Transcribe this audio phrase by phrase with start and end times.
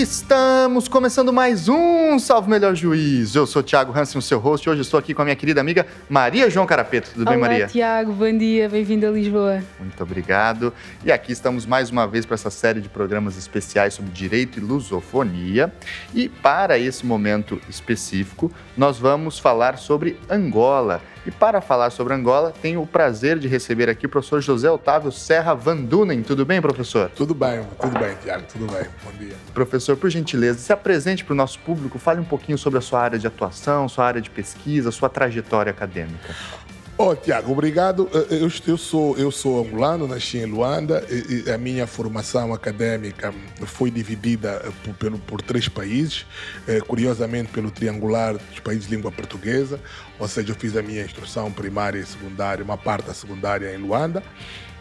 [0.00, 3.34] Estamos começando mais um Salve Melhor Juiz.
[3.34, 5.34] Eu sou o Thiago Hansen, o seu host, e hoje estou aqui com a minha
[5.34, 7.10] querida amiga Maria João Carapeto.
[7.10, 7.66] Tudo Olá, bem, Maria?
[7.66, 9.60] Tiago, bom dia, bem-vindo a Lisboa.
[9.80, 10.72] Muito obrigado.
[11.04, 14.62] E aqui estamos mais uma vez para essa série de programas especiais sobre direito e
[14.62, 15.72] lusofonia.
[16.14, 21.02] E para esse momento específico, nós vamos falar sobre Angola.
[21.28, 25.12] E para falar sobre Angola, tenho o prazer de receber aqui o professor José Otávio
[25.12, 26.22] Serra Vandunen.
[26.22, 27.10] Tudo bem, professor?
[27.14, 28.86] Tudo bem, tudo bem, Tiago, tudo bem.
[29.04, 29.34] Bom dia.
[29.52, 33.02] Professor, por gentileza, se apresente para o nosso público, fale um pouquinho sobre a sua
[33.02, 36.34] área de atuação, sua área de pesquisa, sua trajetória acadêmica.
[37.00, 38.10] Oh, Tiago, obrigado.
[38.28, 41.06] Eu, eu, sou, eu sou angolano, nasci em Luanda.
[41.08, 43.32] E, e a minha formação acadêmica
[43.66, 46.26] foi dividida por, por, por três países,
[46.66, 49.80] eh, curiosamente pelo triangular dos países de língua portuguesa.
[50.18, 53.78] Ou seja, eu fiz a minha instrução primária e secundária, uma parte da secundária em
[53.78, 54.20] Luanda.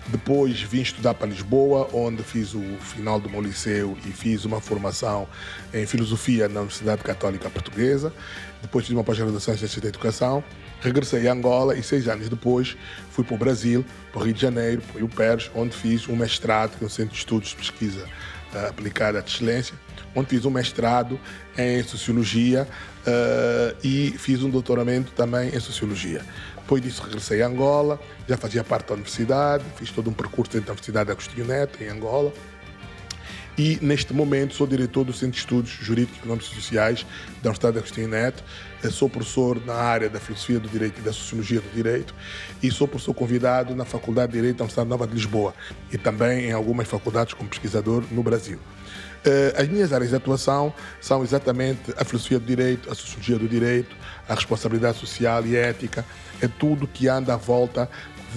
[0.09, 4.61] Depois vim estudar para Lisboa, onde fiz o final do meu liceu e fiz uma
[4.61, 5.27] formação
[5.73, 8.13] em filosofia na Universidade Católica Portuguesa.
[8.61, 10.41] Depois fiz uma pós-graduação em ciência da educação.
[10.79, 12.77] Regressei a Angola e seis anos depois
[13.11, 16.15] fui para o Brasil, para o Rio de Janeiro, para o UPERJ, onde fiz um
[16.15, 18.05] mestrado, que é um centro de estudos de pesquisa
[18.53, 19.75] uh, aplicada à excelência,
[20.15, 21.19] onde fiz um mestrado
[21.57, 22.65] em Sociologia
[23.01, 26.21] uh, e fiz um doutoramento também em Sociologia.
[26.67, 30.67] Depois disso regressei a Angola, já fazia parte da universidade, fiz todo um percurso dentro
[30.67, 32.33] da Universidade Agostinho Neto, em Angola.
[33.57, 37.05] E, neste momento, sou diretor do Centro de Estudos Jurídicos e Econômicos e Sociais
[37.41, 38.43] da Universidade Agostinho Neto.
[38.91, 42.13] Sou professor na área da Filosofia do Direito e da Sociologia do Direito.
[42.61, 45.53] E sou professor convidado na Faculdade de Direito da Universidade Nova de Lisboa.
[45.89, 48.59] E também em algumas faculdades como pesquisador no Brasil.
[49.57, 53.93] As minhas áreas de atuação são exatamente a filosofia do direito, a sociologia do direito,
[54.27, 56.05] a responsabilidade social e ética,
[56.41, 57.89] é tudo que anda à volta,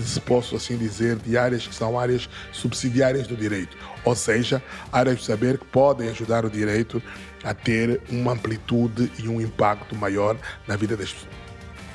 [0.02, 4.62] se posso assim dizer, de áreas que são áreas subsidiárias do direito, ou seja,
[4.92, 7.02] áreas de saber que podem ajudar o direito
[7.42, 10.36] a ter uma amplitude e um impacto maior
[10.66, 11.49] na vida das pessoas.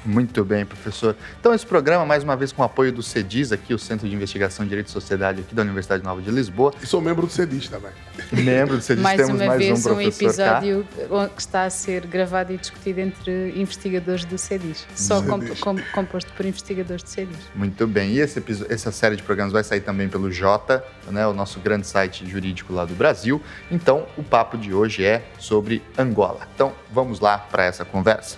[0.05, 1.15] Muito bem, professor.
[1.39, 4.13] Então, esse programa, mais uma vez, com o apoio do CEDIS, aqui, o Centro de
[4.13, 6.73] Investigação em Direito e Sociedade aqui da Universidade Nova de Lisboa.
[6.81, 7.91] E sou membro do CEDIS também.
[8.31, 11.29] Membro do CEDIS, mais temos uma mais vez, um professor um episódio cá.
[11.29, 15.59] que está a ser gravado e discutido entre investigadores do CEDIS, só CEDIS.
[15.59, 17.37] Com, com, composto por investigadores do CEDIS.
[17.55, 18.11] Muito bem.
[18.11, 21.87] E esse, essa série de programas vai sair também pelo Jota, né, o nosso grande
[21.87, 23.41] site jurídico lá do Brasil.
[23.71, 26.47] Então, o papo de hoje é sobre Angola.
[26.53, 28.37] Então, vamos lá para essa conversa.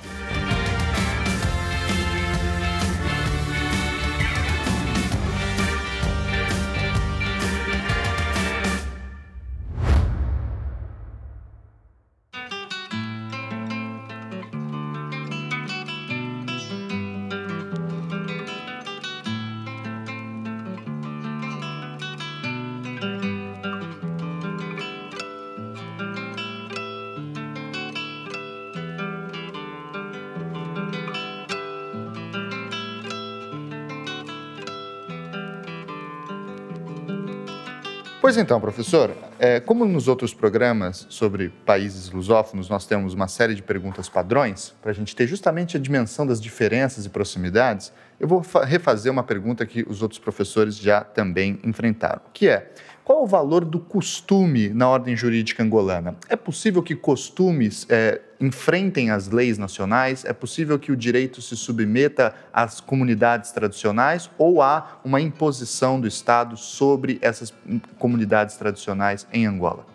[38.28, 43.56] Pois então, professor, é, como nos outros programas sobre países lusófonos, nós temos uma série
[43.56, 48.28] de perguntas padrões, para a gente ter justamente a dimensão das diferenças e proximidades, eu
[48.28, 52.72] vou refazer uma pergunta que os outros professores já também enfrentaram, que é,
[53.08, 56.18] qual o valor do costume na ordem jurídica angolana?
[56.28, 60.26] É possível que costumes é, enfrentem as leis nacionais?
[60.26, 66.08] É possível que o direito se submeta às comunidades tradicionais ou há uma imposição do
[66.08, 67.54] Estado sobre essas
[67.98, 69.86] comunidades tradicionais em Angola?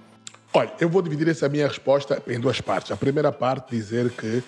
[0.54, 2.92] Olha, eu vou dividir essa minha resposta em duas partes.
[2.92, 4.42] A primeira parte dizer que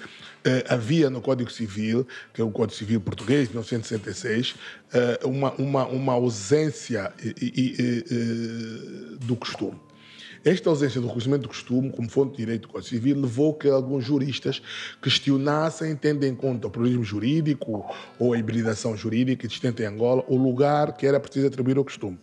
[0.44, 4.54] eh, havia no Código Civil, que é o Código Civil português, de 1966,
[4.92, 7.12] eh, uma, uma, uma ausência
[9.20, 9.80] do costume.
[10.44, 13.66] Esta ausência do reconhecimento do costume como fonte de direito do Código Civil levou que
[13.66, 14.60] alguns juristas
[15.00, 17.82] questionassem, tendo em conta o pluralismo jurídico
[18.18, 22.18] ou a hibridação jurídica existente em Angola, o lugar que era preciso atribuir ao costume.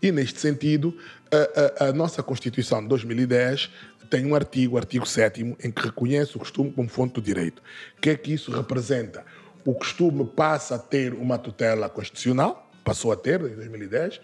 [0.00, 0.96] E, neste sentido,
[1.32, 3.70] a, a, a nossa Constituição de 2010
[4.08, 7.62] tem um artigo, o artigo 7 em que reconhece o costume como fonte do direito.
[7.96, 9.24] O que é que isso representa?
[9.64, 14.20] O costume passa a ter uma tutela constitucional, passou a ter em 2010.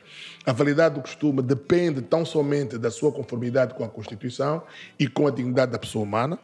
[0.47, 4.63] A validade do costume depende tão somente da sua conformidade com a Constituição
[4.99, 6.39] e com a dignidade da pessoa humana.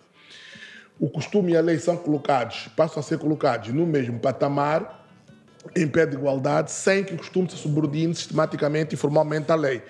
[0.98, 5.00] O costume e a lei são colocados, passam a ser colocados no mesmo patamar,
[5.74, 9.82] em pé de igualdade, sem que o costume se subordine sistematicamente e formalmente à lei.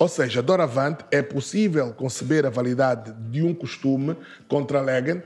[0.00, 4.16] Ou seja, doravante é possível conceber a validade de um costume
[4.48, 5.22] contra legem uh,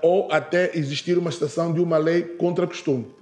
[0.00, 3.14] ou até existir uma citação de uma lei contra costume.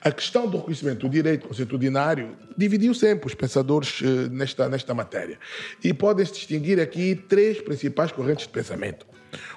[0.00, 5.36] A questão do reconhecimento do direito constitucionário dividiu sempre os pensadores uh, nesta, nesta matéria.
[5.82, 9.04] E podem-se distinguir aqui três principais correntes de pensamento.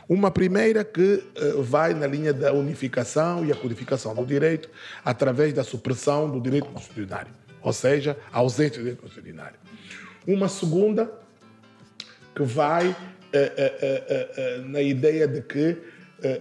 [0.10, 4.72] Uma primeira que uh, vai na linha da unificação e a codificação do direito
[5.06, 7.32] através da supressão do direito constitucionário,
[7.62, 9.60] ou seja, a ausência do direito constitucionário.
[10.28, 11.10] Uma segunda
[12.36, 15.78] que vai uh, uh, na ideia de que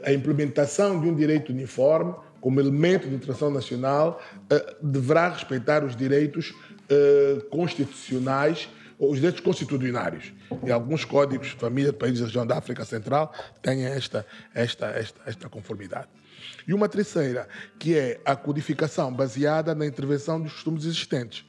[0.07, 4.23] a implementação de um direito uniforme como elemento de interação nacional
[4.81, 6.55] deverá respeitar os direitos
[7.51, 10.33] constitucionais os direitos constitucionários
[10.65, 14.87] e alguns códigos de família de países da região da África Central têm esta, esta,
[14.87, 16.09] esta, esta conformidade.
[16.67, 17.49] E uma terceira,
[17.79, 21.45] que é a codificação baseada na intervenção dos costumes existentes.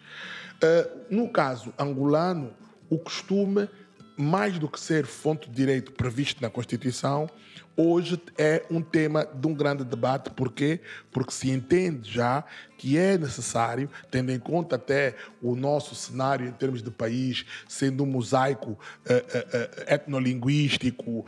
[0.57, 2.54] Uh, no caso angolano,
[2.89, 3.69] o costume,
[4.18, 7.30] mais do que ser fonte de direito previsto na Constituição,
[7.77, 10.31] hoje é um tema de um grande debate.
[10.31, 10.81] Porquê?
[11.12, 12.44] Porque se entende já
[12.77, 18.03] que é necessário, tendo em conta até o nosso cenário em termos de país, sendo
[18.03, 21.25] um mosaico uh, uh, etnolinguístico,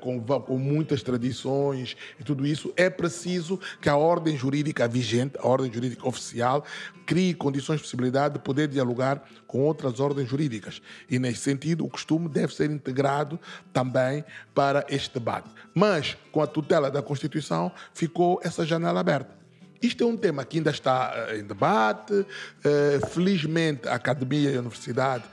[0.00, 5.46] com, com muitas tradições e tudo isso, é preciso que a ordem jurídica vigente, a
[5.46, 6.64] ordem jurídica oficial,
[7.06, 10.80] crie condições de possibilidade de poder dialogar com outras ordens jurídicas.
[11.10, 13.38] E, nesse sentido, o costume deve ser integrado
[13.72, 15.48] também para este debate.
[15.74, 15.91] Mas,
[16.30, 19.42] com a tutela da Constituição, ficou essa janela aberta.
[19.82, 22.24] Isto é um tema que ainda está eh, em debate.
[22.64, 25.24] Eh, felizmente, a academia e a universidade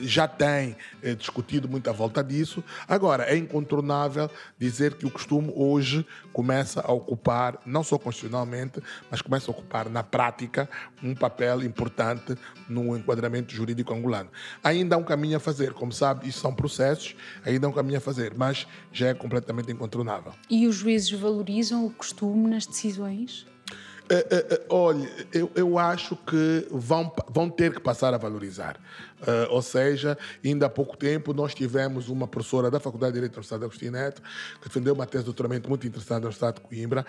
[0.00, 0.76] já têm
[1.16, 2.62] discutido muito à volta disso.
[2.86, 9.22] Agora, é incontornável dizer que o costume hoje começa a ocupar, não só constitucionalmente, mas
[9.22, 10.68] começa a ocupar na prática
[11.02, 12.36] um papel importante
[12.68, 14.30] no enquadramento jurídico angolano.
[14.62, 17.14] Ainda há um caminho a fazer, como sabe, isso são processos,
[17.44, 20.32] ainda há um caminho a fazer, mas já é completamente incontornável.
[20.48, 23.46] E os juízes valorizam o costume nas decisões?
[24.12, 28.78] Uh, uh, uh, olha, eu, eu acho que vão, vão ter que passar a valorizar.
[29.48, 33.38] ou seja, ainda há pouco tempo nós tivemos uma professora da Faculdade de Direito da
[33.38, 34.20] Universidade de Agostinho Neto
[34.60, 37.06] que defendeu uma tese de doutoramento muito interessante na Universidade de Coimbra,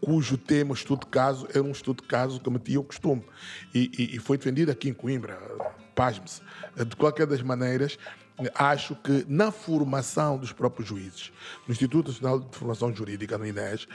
[0.00, 3.24] cujo tema, estudo de caso, era um estudo de caso que metia o costume.
[3.74, 5.38] E, e, e foi defendido aqui em Coimbra,
[5.94, 6.40] pasme-se.
[6.86, 7.98] De qualquer das maneiras,
[8.54, 11.32] acho que na formação dos próprios juízes,
[11.66, 13.86] no Instituto Nacional de Formação Jurídica, no INES,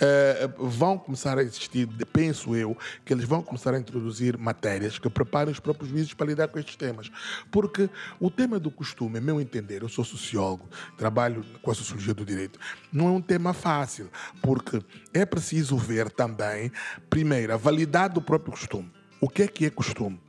[0.00, 5.08] eh, vão começar a existir, penso eu, que eles vão começar a introduzir matérias que
[5.08, 7.10] preparem os próprios juízes para lidar com estes temas.
[7.50, 7.88] Porque
[8.18, 12.58] o tema do costume, meu entender, eu sou sociólogo, trabalho com a sociologia do direito,
[12.92, 14.10] não é um tema fácil,
[14.40, 14.82] porque
[15.14, 16.72] é preciso ver também,
[17.08, 18.90] primeiro, a validade do próprio costume.
[19.20, 20.20] O que é que é costume?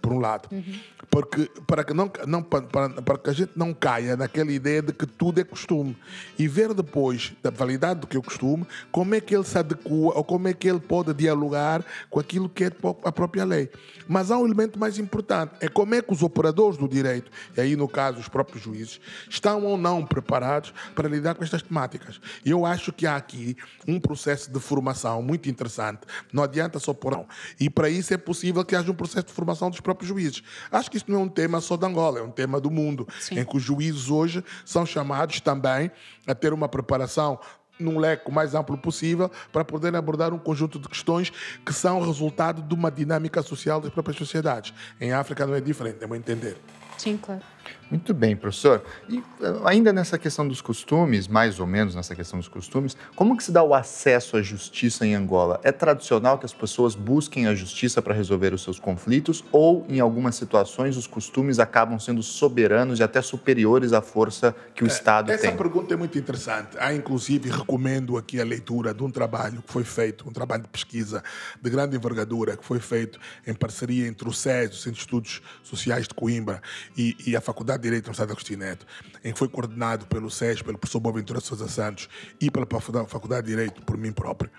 [0.00, 0.48] Por um lado.
[0.52, 0.62] Uhum
[1.10, 4.92] porque para que não, não para, para, que a gente não caia naquela ideia de
[4.92, 5.96] que tudo é costume.
[6.38, 9.58] E ver depois da validade do que é o costume como é que ele se
[9.58, 12.72] adequa ou como é que ele pode dialogar com aquilo que é
[13.04, 13.70] a própria lei.
[14.06, 17.60] Mas há um elemento mais importante é como é que os operadores do direito e
[17.60, 22.20] aí no caso os próprios juízes estão ou não preparados para lidar com estas temáticas.
[22.44, 23.56] E eu acho que há aqui
[23.86, 26.00] um processo de formação muito interessante.
[26.32, 27.26] Não adianta só por não
[27.58, 30.42] e para isso é possível que haja um processo de formação dos próprios juízes
[30.72, 33.06] acho que isto não é um tema só de Angola, é um tema do mundo,
[33.20, 33.38] Sim.
[33.38, 35.90] em que os juízes hoje são chamados também
[36.26, 37.38] a ter uma preparação
[37.78, 41.30] num leque mais amplo possível para poderem abordar um conjunto de questões
[41.64, 44.72] que são resultado de uma dinâmica social das próprias sociedades.
[45.00, 46.56] Em África não é diferente, é meu entender.
[46.96, 47.42] Sim, claro.
[47.90, 48.82] Muito bem, professor.
[49.08, 53.36] E eh, ainda nessa questão dos costumes, mais ou menos nessa questão dos costumes, como
[53.36, 55.60] que se dá o acesso à justiça em Angola?
[55.62, 60.00] É tradicional que as pessoas busquem a justiça para resolver os seus conflitos ou, em
[60.00, 64.88] algumas situações, os costumes acabam sendo soberanos e até superiores à força que o é,
[64.88, 65.50] Estado essa tem?
[65.50, 66.76] Essa pergunta é muito interessante.
[66.78, 70.68] Há, inclusive, recomendo aqui a leitura de um trabalho que foi feito, um trabalho de
[70.68, 71.22] pesquisa
[71.62, 75.42] de grande envergadura, que foi feito em parceria entre o SES, o Centro de Estudos
[75.62, 76.60] Sociais de Coimbra,
[76.96, 78.86] e, e a Faculdade Faculdade de Direito da Universidade Agostinho Neto,
[79.24, 82.06] em que foi coordenado pelo SES, pelo professor Boaventura Sousa Santos
[82.38, 82.66] e pela
[83.08, 84.50] Faculdade de Direito por mim próprio.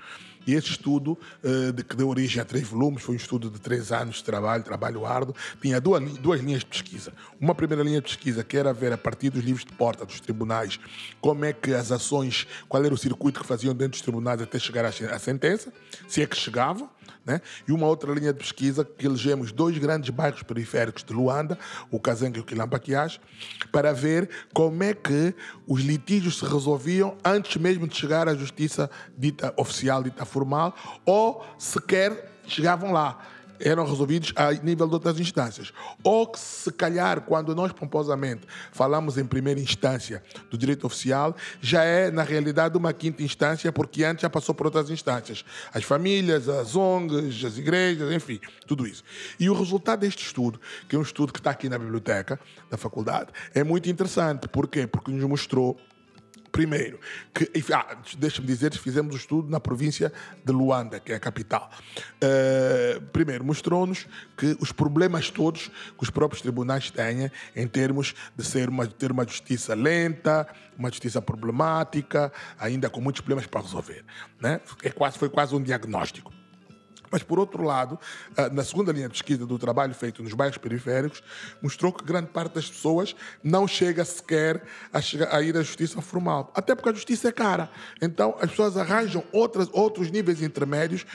[0.47, 3.59] E esse estudo, uh, de, que deu origem a três volumes, foi um estudo de
[3.59, 7.11] três anos de trabalho, trabalho árduo, tinha duas, duas linhas de pesquisa.
[7.39, 10.21] Uma primeira linha de pesquisa, que era ver a partir dos livros de porta dos
[10.21, 10.79] tribunais,
[11.19, 14.57] como é que as ações, qual era o circuito que faziam dentro dos tribunais até
[14.57, 15.73] chegar à, sentença,
[16.07, 16.89] se é que chegavam,
[17.27, 17.41] né?
[17.67, 21.59] E uma outra linha de pesquisa que elegemos dois grandes bairros periféricos de Luanda,
[21.91, 23.19] o Kazanga e o Quilambaquiás,
[23.69, 25.35] para ver como é que
[25.67, 30.25] os litígios se resolviam antes mesmo de chegar à justiça dita oficial, dita
[31.05, 33.19] ou sequer chegavam lá.
[33.59, 35.73] eram resolvidos a nível de outras instâncias.
[36.03, 38.41] Ou que, se calhar, quando nós pomposamente
[38.71, 44.03] falamos em primeira instância do direito oficial, já é, na realidade, uma quinta instância, porque
[44.03, 45.43] antes já passou por outras instâncias.
[45.73, 49.03] As famílias, as ONGs, as igrejas, enfim, tudo isso.
[49.39, 52.39] E o resultado deste estudo, que é um estudo que está aqui na biblioteca
[52.69, 54.47] da faculdade, é muito interessante.
[54.47, 54.85] Por quê?
[54.85, 55.77] Porque nos mostrou
[56.51, 56.99] Primeiro,
[57.33, 60.11] que, ah, deixa-me dizer fizemos o estudo na província
[60.43, 61.69] de Luanda, que é a capital.
[62.23, 68.43] Uh, primeiro, mostrou-nos que os problemas todos que os próprios tribunais têm em termos de
[68.43, 74.03] ser uma, ter uma justiça lenta, uma justiça problemática, ainda com muitos problemas para resolver.
[74.39, 74.61] Né?
[74.83, 76.31] É quase, foi quase um diagnóstico.
[77.11, 77.99] Mas, por outro lado,
[78.35, 81.23] ah, na segunda linha de pesquisa do trabalho feito nos bairros periféricos,
[81.61, 86.01] mostrou que grande parte das pessoas não chega sequer a, chegar, a ir à justiça
[86.01, 86.51] formal.
[86.55, 87.69] Até porque a justiça é cara.
[88.01, 91.05] Então, as pessoas arranjam outras, outros níveis intermédios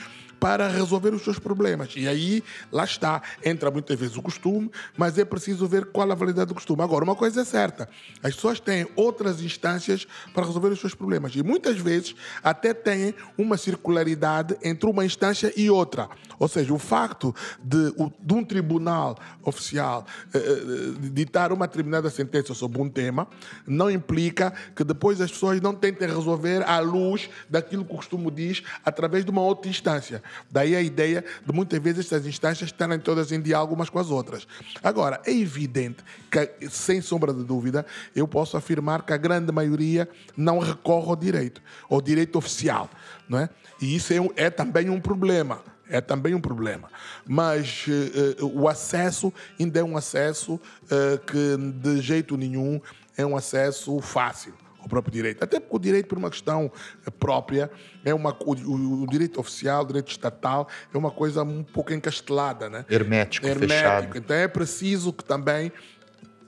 [0.43, 1.93] para resolver os seus problemas.
[1.95, 6.15] E aí, lá está, entra muitas vezes o costume, mas é preciso ver qual a
[6.15, 6.81] validade do costume.
[6.81, 7.87] Agora, uma coisa é certa:
[8.21, 11.33] as pessoas têm outras instâncias para resolver os seus problemas.
[11.33, 16.09] E muitas vezes até têm uma circularidade entre uma instância e outra.
[16.39, 22.53] Ou seja, o facto de, de um tribunal oficial eh, eh ditar uma determinada sentença
[22.53, 23.27] sobre um tema
[23.67, 28.31] não implica que depois as pessoas não tentem resolver à luz daquilo que o costume
[28.31, 30.21] diz através de uma outra instância.
[30.51, 34.09] Daí a ideia de muitas vezes essas instâncias estarem todas em diálogo umas com as
[34.09, 34.47] outras.
[34.83, 37.85] Agora, é evidente que, sem sombra de dúvida,
[38.15, 42.89] eu posso afirmar que a grande maioria não recorre ao direito, ao direito oficial.
[43.27, 43.49] Não é?
[43.81, 46.89] E isso é, é também um problema é também um problema.
[47.25, 52.79] Mas uh, o acesso ainda é um acesso uh, que, de jeito nenhum,
[53.17, 55.43] é um acesso fácil o próprio direito.
[55.43, 56.71] Até porque o direito, por uma questão
[57.19, 57.71] própria,
[58.03, 62.69] é uma, o, o direito oficial, o direito estatal, é uma coisa um pouco encastelada,
[62.69, 62.85] né?
[62.89, 63.73] Hermético, Hermético.
[63.73, 64.17] fechado.
[64.17, 65.71] Então é preciso que também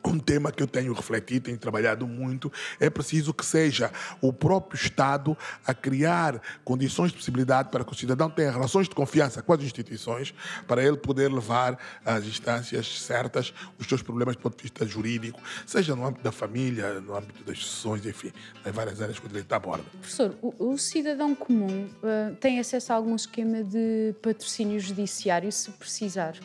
[0.10, 4.76] um tema que eu tenho refletido, tenho trabalhado muito, é preciso que seja o próprio
[4.78, 9.54] Estado a criar condições de possibilidade para que o cidadão tenha relações de confiança com
[9.54, 10.34] as instituições,
[10.68, 15.40] para ele poder levar às instâncias certas os seus problemas do ponto de vista jurídico,
[15.66, 18.32] seja no âmbito da família, no âmbito das sucessões, enfim,
[18.66, 19.84] em várias áreas que o direito aborda.
[20.00, 25.72] Professor, o, o cidadão comum uh, tem acesso a algum esquema de patrocínio judiciário se
[25.72, 26.36] precisar?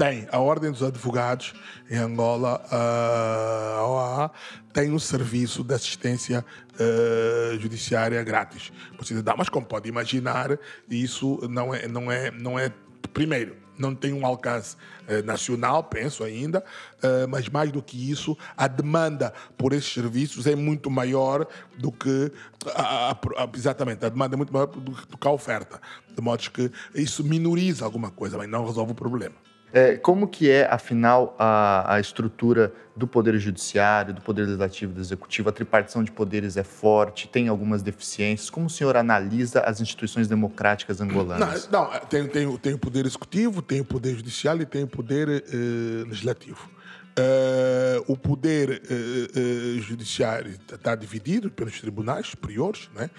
[0.00, 0.26] Tem.
[0.32, 1.52] A Ordem dos Advogados
[1.90, 4.30] em Angola, a OAA,
[4.72, 6.42] tem um serviço de assistência
[6.72, 9.34] uh, judiciária grátis para cidadão.
[9.36, 12.72] Mas como pode imaginar, isso não é, não é, não é
[13.12, 14.74] primeiro, não tem um alcance
[15.06, 16.64] uh, nacional, penso ainda,
[17.04, 21.92] uh, mas mais do que isso, a demanda por esses serviços é muito maior do
[21.92, 22.32] que.
[22.74, 25.78] A, a, a, exatamente, a demanda é muito maior do, do que a oferta.
[26.08, 29.34] De modo que isso minoriza alguma coisa, mas não resolve o problema.
[29.72, 34.94] É, como que é, afinal, a, a, estrutura do Poder Judiciário, do Poder Legislativo e
[34.96, 35.48] do Executivo?
[35.48, 38.50] A tripartição de poderes é forte, tem algumas deficiências.
[38.50, 41.68] Como o senhor analisa as instituições democráticas angolanas?
[41.70, 44.88] Não, não tem, tem, tem o Poder Executivo, tem o Poder Judiciário e tem o
[44.88, 46.68] Poder eh, Legislativo.
[47.10, 53.10] Uh, o poder uh, uh, judiciário está dividido pelos tribunais superiores, né?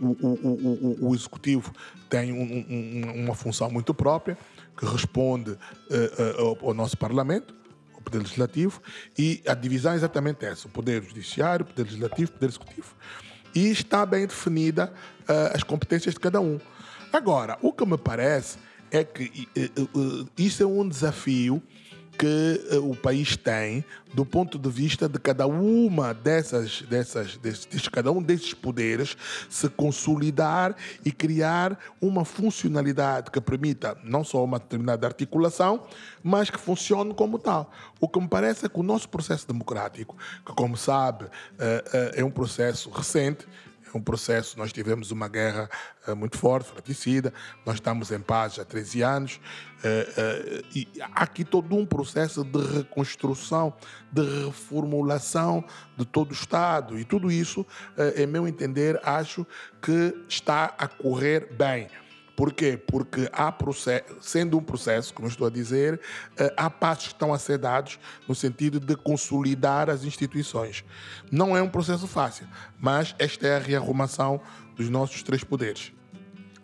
[0.00, 1.72] O, o, o, o, executivo
[2.08, 4.38] tem um, um, uma função muito própria
[4.76, 5.56] que responde
[6.38, 7.54] ao, ao nosso Parlamento,
[7.96, 8.80] o Poder Legislativo,
[9.16, 12.94] e a divisão é exatamente essa: o Poder Judiciário, o Poder Legislativo, o Poder Executivo.
[13.54, 14.92] E está bem definida
[15.54, 16.58] as competências de cada um.
[17.12, 18.58] Agora, o que me parece
[18.90, 19.48] é que
[20.36, 21.62] isso é um desafio
[22.18, 27.88] que uh, o país tem do ponto de vista de cada uma dessas, dessas desses,
[27.88, 29.16] cada um desses poderes
[29.48, 35.82] se consolidar e criar uma funcionalidade que permita não só uma determinada articulação,
[36.22, 37.72] mas que funcione como tal.
[37.98, 41.30] O que me parece é que o nosso processo democrático, que como sabe uh, uh,
[42.14, 43.46] é um processo recente,
[43.98, 45.68] um processo, nós tivemos uma guerra
[46.06, 47.32] uh, muito forte, fratricida,
[47.64, 52.44] nós estamos em paz há 13 anos, uh, uh, e há aqui todo um processo
[52.44, 53.74] de reconstrução,
[54.10, 55.64] de reformulação
[55.96, 57.66] de todo o Estado, e tudo isso,
[58.16, 59.46] em meu entender, acho
[59.80, 61.88] que está a correr bem.
[62.36, 62.76] Por quê?
[62.76, 66.00] Porque há processo, sendo um processo, como estou a dizer,
[66.38, 70.84] eh, há passos que estão a ser dados no sentido de consolidar as instituições.
[71.30, 72.46] Não é um processo fácil,
[72.78, 74.40] mas esta é a rearrumação
[74.74, 75.92] dos nossos três poderes.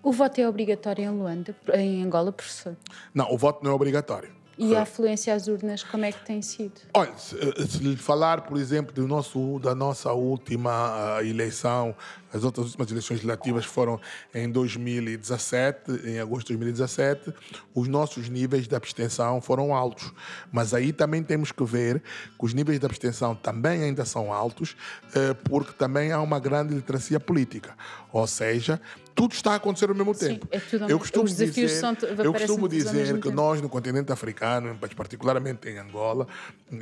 [0.03, 2.77] O voto é obrigatório em Luanda, em Angola, professor?
[3.13, 4.39] Não, o voto não é obrigatório.
[4.59, 6.81] E a afluência às urnas, como é que tem sido?
[6.93, 7.37] Olha, se,
[7.69, 11.95] se lhe falar, por exemplo, do nosso, da nossa última uh, eleição
[12.33, 14.01] As outras últimas eleições legislativas foram
[14.35, 17.33] em 2017, em agosto de 2017.
[17.75, 20.13] Os nossos níveis de abstenção foram altos.
[20.53, 22.03] Mas aí também temos que ver
[22.39, 24.77] que os níveis de abstenção também ainda são altos,
[25.15, 27.75] eh, porque também há uma grande literacia política.
[28.13, 28.81] Ou seja,
[29.15, 30.47] tudo está a acontecer ao mesmo tempo.
[30.51, 31.95] é tudo ao eu costumo os desafios dizer, são-
[32.25, 36.27] eu costumo dizer que nós no continente africano, particularmente em Angola,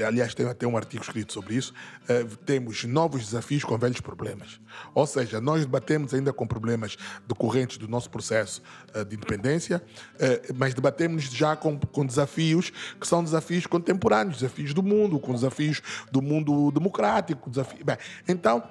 [0.06, 1.72] aliás tem até um artigo escrito sobre isso,
[2.08, 4.60] eh, temos novos desafios com velhos problemas.
[4.94, 8.62] Ou seja, nós debatemos ainda com problemas decorrentes do nosso processo
[8.94, 9.82] eh, de independência,
[10.18, 15.32] eh, mas debatemos já com, com desafios que são desafios contemporâneos, desafios do mundo, com
[15.32, 18.62] desafios do mundo democrático, desafio, bem, então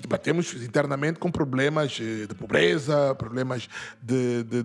[0.00, 3.68] debatemos internamente com problemas eh, de pobreza, problemas
[4.02, 4.62] de, de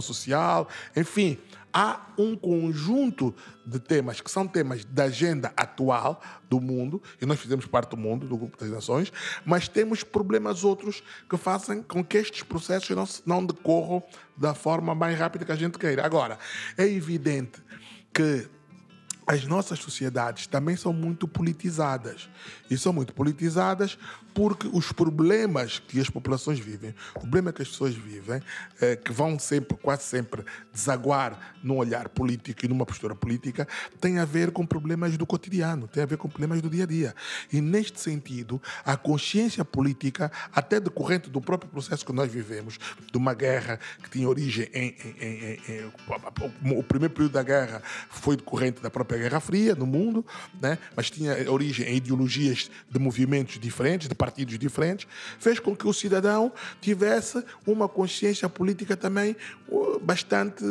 [0.00, 1.38] social, enfim,
[1.72, 3.34] há um conjunto
[3.64, 7.96] de temas que são temas da agenda atual do mundo, e nós fizemos parte do
[7.96, 9.12] mundo, do Grupo das Nações,
[9.44, 14.02] mas temos problemas outros que fazem com que estes processos não, não decorram
[14.36, 16.04] da forma mais rápida que a gente queira.
[16.04, 16.38] Agora,
[16.76, 17.62] é evidente
[18.12, 18.48] que
[19.30, 22.28] as nossas sociedades também são muito politizadas.
[22.68, 23.96] E são muito politizadas
[24.34, 28.40] porque os problemas que as populações vivem, o problema que as pessoas vivem,
[28.80, 33.66] eh, que vão sempre, quase sempre, desaguar num olhar político e numa postura política,
[34.00, 36.86] tem a ver com problemas do cotidiano, tem a ver com problemas do dia a
[36.86, 37.14] dia.
[37.52, 42.78] E neste sentido, a consciência política, até decorrente do próprio processo que nós vivemos,
[43.10, 44.96] de uma guerra que tinha origem em.
[45.04, 45.92] em- em- em-
[46.64, 50.24] em- o primeiro período da guerra foi decorrente da própria Guerra Fria no mundo,
[50.60, 50.78] né?
[50.96, 55.06] mas tinha origem em ideologias de movimentos diferentes, de partidos diferentes,
[55.38, 59.34] fez com que o cidadão tivesse uma consciência política também
[59.66, 60.62] uh, bastante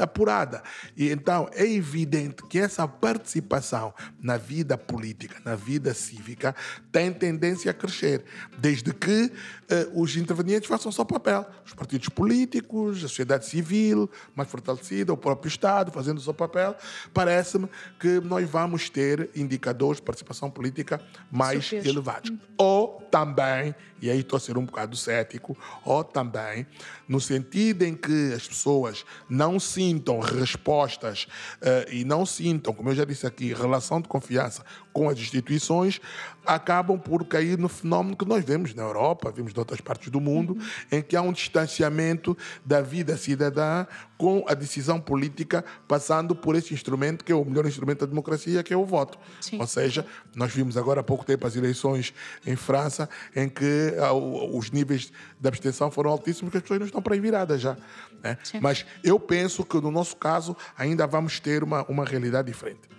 [0.00, 0.62] apurada.
[0.96, 3.92] E então é evidente que essa participação
[4.22, 6.56] na vida política, na vida cívica,
[6.90, 8.24] tem tendência a crescer,
[8.56, 9.30] desde que
[9.68, 11.46] eh, os intervenientes façam o seu papel.
[11.66, 16.74] Os partidos políticos, a sociedade civil mais fortalecida, o próprio Estado fazendo o seu papel.
[17.12, 17.68] Parece-me
[17.98, 21.90] que nós vamos ter indicadores de participação política mais Superiores.
[21.90, 22.32] elevados.
[22.56, 26.66] Ou também, e aí estou a ser um bocado cético, ou também
[27.08, 31.26] no sentido em que as pessoas não sintam respostas
[31.60, 36.00] eh, e não sintam, como eu já disse aqui, relação de confiança com as instituições,
[36.46, 40.20] acabam por cair no fenómeno que nós vemos na Europa, vemos em outras partes do
[40.20, 40.56] mundo,
[40.90, 43.86] em que há um distanciamento da vida cidadã
[44.16, 48.62] com a decisão política passando por esse instrumento que é o melhor instrumento da democracia,
[48.62, 49.18] que é o voto.
[49.40, 49.58] Sim.
[49.60, 52.14] Ou seja, nós vimos agora há pouco tempo as eleições
[52.46, 56.93] em França, em que ah, os níveis de abstenção foram altíssimos, que as pessoas não
[56.94, 57.76] estão para aí viradas já.
[58.22, 58.38] né?
[58.60, 62.94] Mas eu penso que no nosso caso ainda vamos ter uma, uma realidade diferente.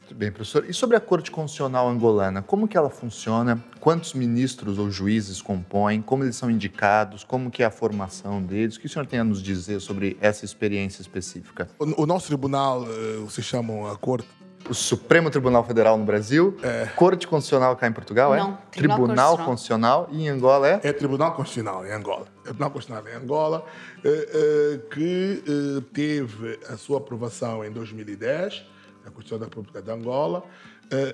[0.00, 0.68] Muito bem, professor.
[0.68, 3.64] E sobre a Corte Constitucional angolana, como que ela funciona?
[3.80, 6.02] Quantos ministros ou juízes compõem?
[6.02, 7.24] Como eles são indicados?
[7.24, 8.76] Como que é a formação deles?
[8.76, 11.68] O que o senhor tem a nos dizer sobre essa experiência específica?
[11.78, 14.28] O, o nosso tribunal, eh, vocês chamam a corte,
[14.68, 16.56] O Supremo Tribunal Federal no Brasil,
[16.96, 18.38] Corte Constitucional cá em Portugal, é?
[18.38, 20.08] Não, Tribunal Tribunal Constitucional.
[20.10, 20.80] E em Angola é?
[20.82, 22.26] é Tribunal Constitucional em Angola.
[22.40, 23.66] É Tribunal Constitucional em Angola,
[24.02, 28.64] eh, que eh, teve a sua aprovação em 2010,
[29.04, 30.44] a Constituição da República de Angola,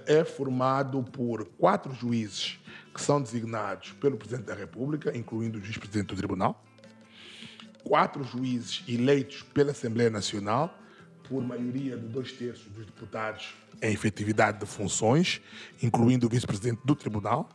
[0.06, 2.58] é formado por quatro juízes
[2.92, 6.62] que são designados pelo Presidente da República, incluindo o juiz-presidente do Tribunal,
[7.82, 10.74] quatro juízes eleitos pela Assembleia Nacional,
[11.30, 13.54] por maioria de dois terços dos deputados.
[13.80, 15.40] Em efetividade de funções,
[15.80, 17.48] incluindo o vice-presidente do Tribunal,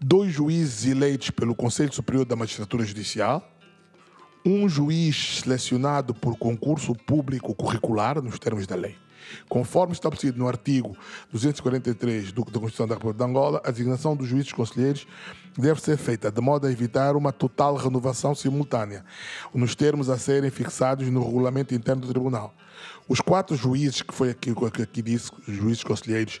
[0.00, 3.46] dois juízes eleitos pelo Conselho Superior da Magistratura Judicial,
[4.46, 9.03] um juiz selecionado por concurso público curricular, nos termos da lei.
[9.48, 10.96] Conforme estabelecido no artigo
[11.32, 15.06] 243 do- da Constituição da República de Angola, a designação dos juízes conselheiros
[15.56, 19.04] deve ser feita de modo a evitar uma total renovação simultânea,
[19.54, 22.54] nos termos a serem fixados no regulamento interno do Tribunal.
[23.08, 26.40] Os quatro juízes, que foi aqui que aqui disse, os juízes conselheiros,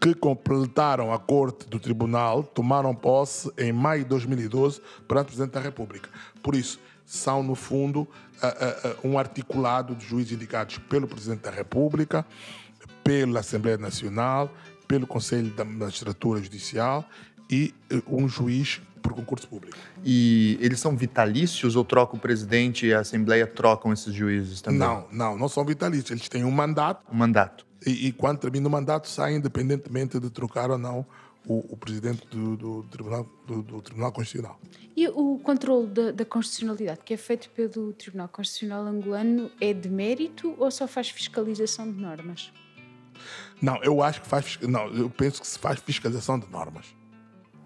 [0.00, 5.52] que completaram a corte do Tribunal, tomaram posse em maio de 2012 perante o Presidente
[5.52, 6.08] da República.
[6.42, 8.08] Por isso, são, no fundo,
[8.42, 12.24] ah, ah, um articulado de juízes indicados pelo Presidente da República,
[13.02, 14.52] pela Assembleia Nacional,
[14.86, 17.04] pelo Conselho da Magistratura Judicial
[17.50, 17.74] e
[18.06, 19.76] um juiz por concurso público.
[20.02, 24.78] E eles são vitalícios ou troca o presidente e a Assembleia trocam esses juízes também?
[24.78, 26.10] Não, não, não são vitalícios.
[26.10, 27.66] Eles têm um mandato O mandato.
[27.86, 31.06] e, e quando termina o mandato saem independentemente de trocar ou não
[31.46, 34.58] o, o presidente do, do Tribunal, do, do Tribunal Constitucional.
[34.96, 39.88] E o controle da, da constitucionalidade que é feito pelo Tribunal Constitucional angolano é de
[39.88, 42.52] mérito ou só faz fiscalização de normas?
[43.60, 44.58] Não, eu acho que faz.
[44.62, 46.94] Não, eu penso que se faz fiscalização de normas.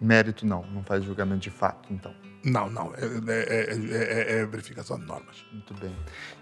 [0.00, 2.14] Mérito não, não faz julgamento de fato, então.
[2.44, 3.00] Não, não, é,
[3.32, 5.44] é, é, é verificação de normas.
[5.52, 5.94] Muito bem.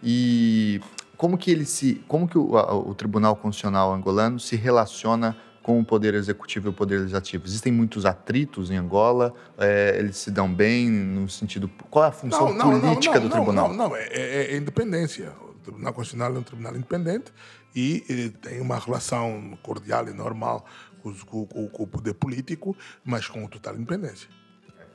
[0.03, 0.81] E
[1.17, 5.85] como que ele se, como que o, o Tribunal Constitucional angolano se relaciona com o
[5.85, 7.45] poder executivo e o poder legislativo?
[7.45, 9.35] Existem muitos atritos em Angola?
[9.59, 11.69] É, eles se dão bem no sentido.
[11.91, 13.69] Qual é a função não, não, política não, do tribunal?
[13.71, 15.33] Não, não, é, é, é, independência.
[15.43, 17.33] O Tribunal Constitucional é um tribunal independente
[17.75, 20.65] e, e tem uma relação cordial e normal
[21.03, 21.13] com,
[21.45, 24.29] com, com, o poder político, mas com total independência.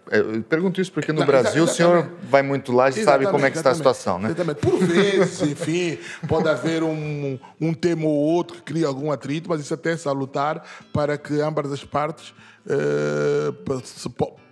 [0.09, 3.27] É, eu pergunto isso porque no não, Brasil o senhor vai muito lá e sabe
[3.27, 4.29] como é que está a situação, né?
[4.29, 4.59] Exatamente.
[4.59, 9.61] Por vezes, enfim, pode haver um, um tema ou outro que cria algum atrito, mas
[9.61, 12.33] isso até é salutar para que ambas as partes
[12.67, 13.53] eh,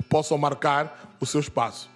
[0.07, 1.89] possam marcar o seu espaço.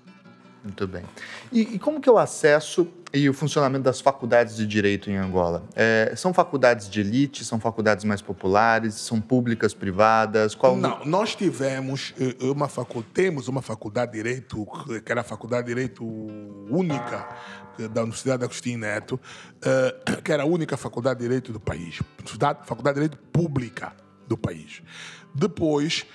[0.63, 1.03] Muito bem.
[1.51, 5.17] E, e, como que é o acesso e o funcionamento das faculdades de direito em
[5.17, 5.63] Angola?
[5.75, 7.45] É, são faculdades de elite?
[7.45, 8.95] São faculdades mais populares?
[8.95, 10.55] São públicas, privadas?
[10.55, 10.75] Qual...
[10.75, 14.65] Não, nós tivemos eh, uma faculdade, temos uma faculdade de direito
[15.05, 17.27] que era a faculdade de direito única
[17.77, 19.19] eh, da Universidade Agostinho Neto,
[19.63, 22.01] eh, que era a única faculdade de direito do país,
[22.65, 23.93] faculdade de direito pública
[24.27, 24.81] do país.
[25.35, 26.05] Depois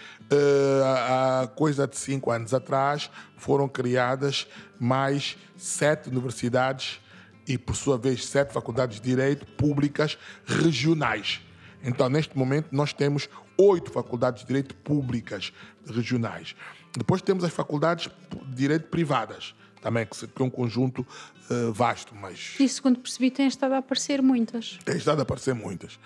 [0.84, 4.46] há coisa de cinco anos atrás, foram criadas
[4.78, 7.00] mais sete universidades
[7.46, 11.40] e, por sua vez, sete faculdades de direito públicas regionais.
[11.82, 15.52] Então, neste momento, nós temos oito faculdades de direito públicas
[15.86, 16.54] regionais.
[16.96, 18.10] Depois temos as faculdades
[18.48, 21.06] de direito privadas também, que é um conjunto
[21.50, 22.14] uh, vasto.
[22.14, 22.54] Mas...
[22.58, 24.78] E segundo percebi, tem estado a aparecer muitas.
[24.84, 25.98] Tem estado a aparecer muitas.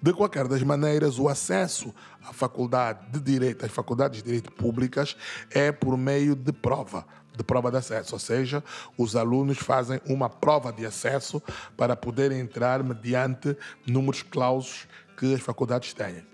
[0.00, 5.16] De qualquer das maneiras, o acesso à faculdade de Direito, às faculdades de Direito públicas,
[5.50, 8.62] é por meio de prova de prova de acesso, ou seja,
[8.98, 11.42] os alunos fazem uma prova de acesso
[11.74, 16.29] para poderem entrar mediante números clausos que as faculdades têm.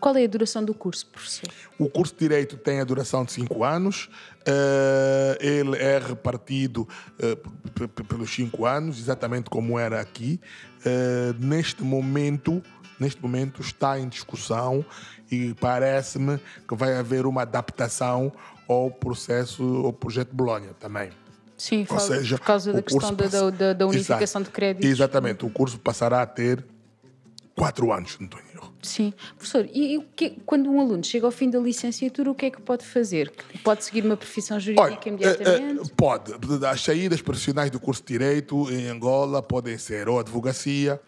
[0.00, 1.48] Qual é a duração do curso, professor?
[1.78, 4.08] O curso de Direito tem a duração de 5 anos.
[4.40, 10.40] Uh, ele é repartido uh, pelos 5 anos, exatamente como era aqui.
[10.80, 12.62] Uh, neste momento,
[12.98, 14.84] neste momento está em discussão
[15.30, 18.32] e parece-me que vai haver uma adaptação
[18.68, 21.10] ao processo, ao projeto Bolonha também.
[21.56, 24.44] Sim, Ou seja, por causa da questão da, da, da, unificação Exato.
[24.44, 24.90] de créditos.
[24.90, 26.64] Exatamente, o curso passará a ter
[27.54, 28.40] quatro anos, não estou
[28.84, 29.14] Sim.
[29.36, 32.50] Professor, e, e que, quando um aluno chega ao fim da licenciatura, o que é
[32.50, 33.32] que pode fazer?
[33.62, 35.78] Pode seguir uma profissão jurídica Olha, imediatamente?
[35.78, 36.32] Uh, uh, pode.
[36.66, 41.00] As saídas profissionais do curso de Direito em Angola podem ser ou a advocacia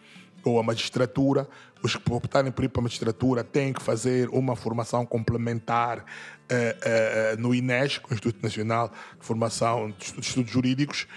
[0.43, 1.47] ou a magistratura.
[1.83, 7.39] Os que optarem por ir para a magistratura têm que fazer uma formação complementar uh,
[7.39, 11.07] no INES, Instituto Nacional de Formação de Estudos Jurídicos,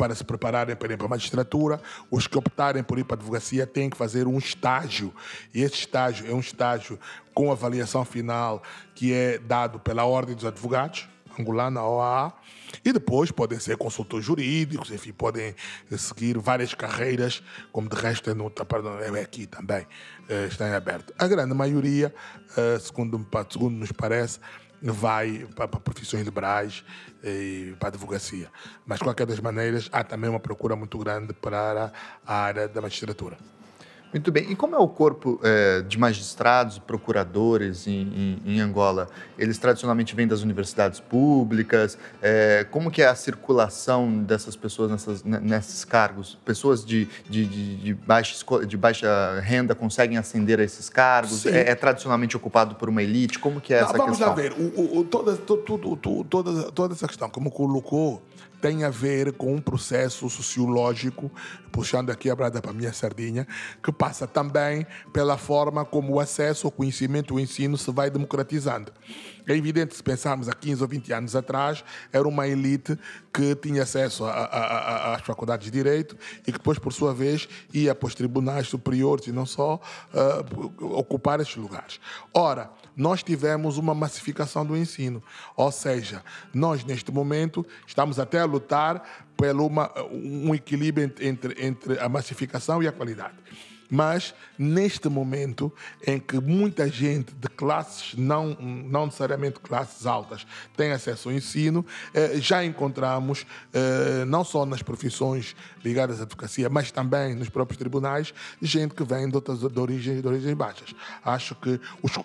[0.00, 1.78] para se prepararem para ir para a magistratura.
[2.10, 5.14] Os que optarem por ir para a advocacia têm que fazer um estágio.
[5.52, 6.98] E esse estágio é um estágio
[7.34, 8.62] com avaliação final
[8.94, 11.06] que é dado pela Ordem dos Advogados,
[11.38, 12.32] angolana, OAA.
[12.82, 15.54] E depois podem ser consultores jurídicos, enfim, podem
[15.98, 18.50] seguir várias carreiras, como de resto é, no,
[19.14, 19.86] é aqui também,
[20.30, 21.12] eh, está em aberto.
[21.18, 22.14] A grande maioria,
[22.56, 24.38] eh, segundo, segundo nos parece,
[24.82, 26.84] vai para, profissões liberais
[27.22, 28.48] e para a advocacia.
[28.86, 31.92] Mas, de qualquer das maneiras, há também uma procura muito grande para
[32.26, 33.36] a área da magistratura.
[34.12, 34.50] Muito bem.
[34.50, 39.08] E como é o corpo é, de magistrados, procuradores em, em, em, Angola?
[39.38, 41.96] Eles tradicionalmente vêm das universidades públicas?
[42.20, 46.36] É, como que é a circulação dessas pessoas nessas, nesses cargos?
[46.44, 51.46] Pessoas de, de, de, de, baixa, de baixa renda conseguem ascender a esses cargos?
[51.46, 53.38] É, é, tradicionalmente ocupado por uma elite?
[53.38, 54.34] Como que é Não, essa vamos questão?
[54.34, 54.74] Vamos lá ver.
[54.76, 55.96] O, o, toda, toda,
[56.28, 58.20] toda, toda essa questão, como colocou,
[58.60, 61.30] tem a ver com um processo sociológico,
[61.72, 63.46] puxando aqui a brada para a minha sardinha,
[63.82, 68.10] que passa também pela forma como o acesso ao conhecimento e o ensino se vai
[68.10, 68.92] democratizando.
[69.46, 72.98] É evidente, se pensarmos há 15 ou 20 anos atrás, era uma elite
[73.32, 78.06] que tinha acesso às faculdades de Direito e que depois, por sua vez, ia para
[78.06, 79.80] os tribunais superiores e não só
[80.12, 82.00] uh, ocupar esses lugares.
[82.34, 85.22] Ora, nós tivemos uma massificação do ensino.
[85.56, 89.24] Ou seja, nós, neste momento, estamos até a lutar
[89.58, 93.36] uma, um equilíbrio entre, entre a massificação e a qualidade.
[93.90, 95.72] Mas neste momento
[96.06, 101.84] em que muita gente de classes, não, não necessariamente classes altas, tem acesso ao ensino,
[102.14, 107.78] eh, já encontramos, eh, não só nas profissões ligadas à advocacia, mas também nos próprios
[107.78, 110.94] tribunais, gente que vem de, outras, de, origem, de origens baixas.
[111.24, 111.80] Acho que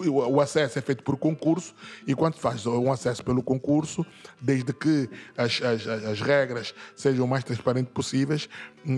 [0.07, 1.73] o acesso é feito por concurso
[2.05, 4.05] e quando faz um acesso pelo concurso,
[4.39, 8.49] desde que as, as, as regras sejam o mais transparentes possíveis,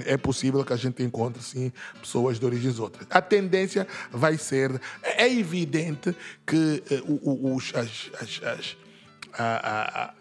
[0.05, 3.07] é possível que a gente encontre sim pessoas de origens outras.
[3.09, 4.79] A tendência vai ser.
[5.01, 8.77] É evidente que uh, os, as, as, as,
[9.33, 10.13] a, a,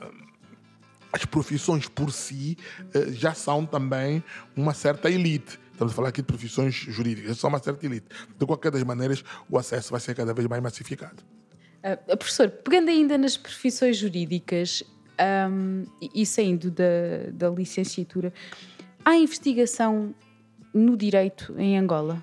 [1.12, 2.56] as profissões por si
[2.94, 4.22] uh, já são também
[4.54, 5.58] uma certa elite.
[5.72, 8.06] Estamos a falar aqui de profissões jurídicas, são uma certa elite.
[8.38, 11.22] De qualquer das maneiras, o acesso vai ser cada vez mais massificado.
[11.84, 14.82] Uh, professor, pegando ainda nas profissões jurídicas
[15.50, 16.84] um, e saindo da,
[17.32, 18.32] da licenciatura,
[19.06, 20.12] há investigação
[20.74, 22.20] no direito em Angola?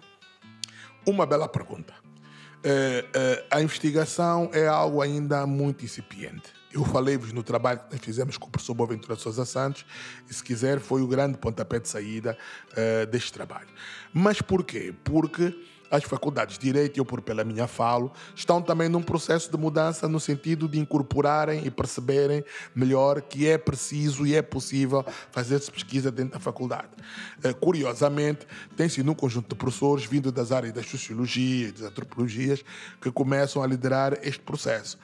[1.08, 1.94] Uma bela pergunta.
[2.04, 6.52] Uh, uh, a investigação é algo ainda muito incipiente.
[6.74, 9.86] Eu falei-vos no trabalho que nós fizemos com o professor Boaventura Sousa Santos,
[10.30, 12.38] e se quiser, foi o grande pontapé de saída
[12.72, 13.70] uh, deste trabalho.
[14.14, 14.94] Mas por quê?
[15.04, 15.56] Porque
[15.94, 20.08] as faculdades de Direito, eu por pela minha falo, estão também num processo de mudança
[20.08, 26.12] no sentido de incorporarem e perceberem melhor que é preciso e é possível fazer-se pesquisa
[26.12, 26.90] dentro da faculdade.
[27.46, 32.66] Uh, curiosamente, tem sido um conjunto de professores vindo das áreas da sociologia das antropologias
[33.00, 34.98] que começam a liderar este processo.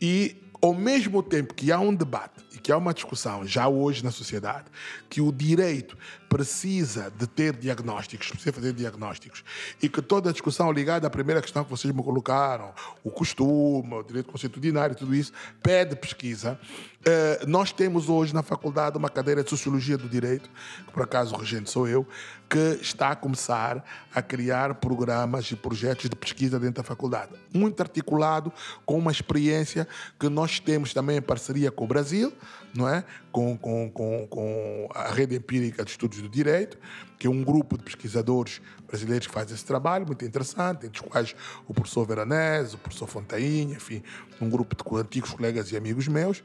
[0.00, 4.12] E ao mesmo tempo que há um debate que há uma discussão já hoje na
[4.12, 4.66] sociedade
[5.08, 9.42] que o direito precisa de ter diagnósticos, precisa fazer diagnósticos,
[9.82, 13.92] e que toda a discussão ligada à primeira questão que vocês me colocaram, o costume,
[13.92, 16.60] o direito constitucionário, tudo isso, pede pesquisa.
[17.00, 20.50] Uh, nós temos hoje na faculdade uma cadeira de Sociologia do Direito,
[20.86, 22.06] que por acaso o regente sou eu,
[22.46, 23.82] que está a começar
[24.14, 27.32] a criar programas e projetos de pesquisa dentro da faculdade.
[27.54, 28.52] Muito articulado
[28.84, 32.34] com uma experiência que nós temos também em parceria com o Brasil,
[32.74, 33.02] não é?
[33.32, 36.76] com, com, com, com a Rede Empírica de Estudos do Direito,
[37.18, 41.08] que é um grupo de pesquisadores brasileiros que faz esse trabalho muito interessante, entre os
[41.08, 41.34] quais
[41.66, 44.02] o professor Veronese, o professor Fontainha, enfim,
[44.38, 46.42] um grupo de antigos colegas e amigos meus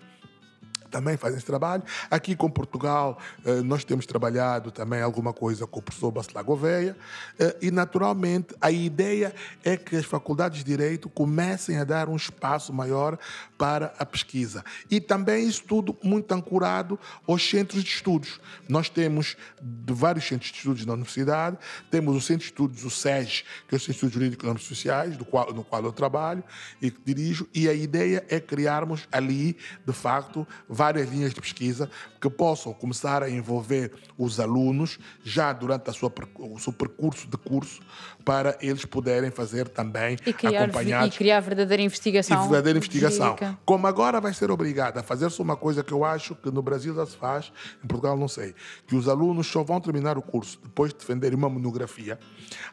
[0.95, 1.83] também fazem esse trabalho.
[2.09, 6.95] Aqui com Portugal, eh, nós temos trabalhado também alguma coisa com o professor Bacelar Gouveia
[7.37, 12.15] eh, e, naturalmente, a ideia é que as faculdades de Direito comecem a dar um
[12.15, 13.19] espaço maior
[13.57, 14.63] para a pesquisa.
[14.89, 18.39] E também isso tudo muito ancorado aos centros de estudos.
[18.69, 21.57] Nós temos vários centros de estudos na universidade,
[21.91, 24.67] temos o Centro de Estudos, o SES, que é o Centro de Estudos e Econômicos
[24.67, 26.43] Sociais, do qual, no qual eu trabalho
[26.81, 30.47] e dirijo, e a ideia é criarmos ali, de facto,
[30.85, 31.89] várias linhas de pesquisa
[32.21, 37.37] que possam começar a envolver os alunos já durante a sua, o seu percurso de
[37.37, 37.81] curso
[38.23, 41.15] para eles poderem fazer também e criar, acompanhados.
[41.15, 42.37] E criar verdadeira investigação.
[42.37, 43.27] E verdadeira investigação.
[43.27, 43.57] Jurídica.
[43.65, 46.95] Como agora vai ser obrigada a fazer-se uma coisa que eu acho que no Brasil
[46.95, 47.51] já se faz,
[47.83, 48.53] em Portugal não sei,
[48.87, 52.19] que os alunos só vão terminar o curso depois de defenderem uma monografia.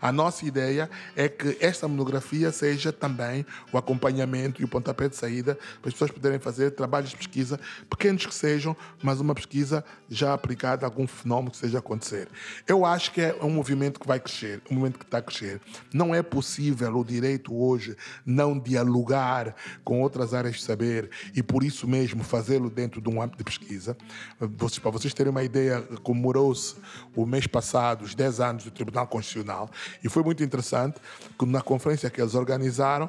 [0.00, 5.16] A nossa ideia é que esta monografia seja também o acompanhamento e o pontapé de
[5.16, 7.60] saída para as pessoas poderem fazer trabalhos de pesquisa,
[8.02, 12.28] pequenos que sejam, mas uma pesquisa já aplicada a algum fenómeno que seja acontecer.
[12.66, 15.60] Eu acho que é um movimento que vai crescer, um movimento que está a crescer.
[15.94, 21.62] Não é possível o direito hoje não dialogar com outras áreas de saber e, por
[21.62, 23.96] isso mesmo, fazê-lo dentro de um âmbito de pesquisa.
[24.36, 26.74] Para vocês terem uma ideia, comemorou-se
[27.14, 29.70] o mês passado os 10 anos do Tribunal Constitucional
[30.02, 30.98] e foi muito interessante
[31.38, 33.08] que na conferência que eles organizaram,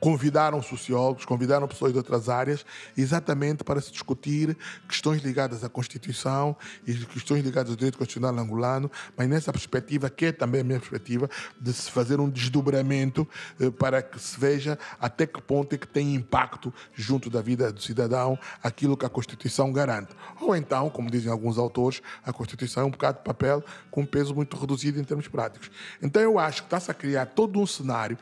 [0.00, 2.64] convidaram sociólogos, convidaram pessoas de outras áreas,
[2.96, 4.56] exatamente para se discutir
[4.88, 6.56] questões ligadas à Constituição
[6.86, 10.78] e questões ligadas ao direito constitucional angolano, mas nessa perspectiva, que é também a minha
[10.78, 11.28] perspectiva,
[11.60, 13.28] de se fazer um desdobramento
[13.60, 17.72] eh, para que se veja até que ponto é que tem impacto junto da vida
[17.72, 20.14] do cidadão aquilo que a Constituição garante.
[20.40, 24.06] Ou então, como dizem alguns autores, a Constituição é um bocado de papel com um
[24.06, 25.70] peso muito reduzido em termos práticos.
[26.02, 28.18] Então eu acho que está-se a criar todo um cenário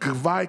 [0.00, 0.46] que vai